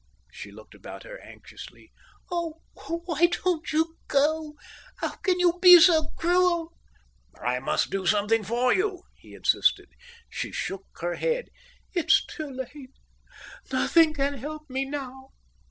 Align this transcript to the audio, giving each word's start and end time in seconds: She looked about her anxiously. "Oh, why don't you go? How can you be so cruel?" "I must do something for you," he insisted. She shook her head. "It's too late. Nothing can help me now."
She 0.31 0.49
looked 0.51 0.73
about 0.73 1.03
her 1.03 1.21
anxiously. 1.21 1.91
"Oh, 2.31 2.63
why 3.05 3.27
don't 3.27 3.71
you 3.71 3.99
go? 4.07 4.55
How 4.95 5.17
can 5.17 5.39
you 5.39 5.59
be 5.61 5.79
so 5.79 6.07
cruel?" 6.17 6.75
"I 7.39 7.59
must 7.59 7.91
do 7.91 8.07
something 8.07 8.43
for 8.43 8.73
you," 8.73 9.03
he 9.19 9.35
insisted. 9.35 9.89
She 10.27 10.51
shook 10.51 10.87
her 11.01 11.17
head. 11.17 11.49
"It's 11.93 12.25
too 12.25 12.49
late. 12.49 12.95
Nothing 13.71 14.15
can 14.15 14.39
help 14.39 14.67
me 14.71 14.85
now." 14.85 15.27